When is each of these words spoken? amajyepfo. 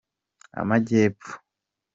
amajyepfo. 0.59 1.31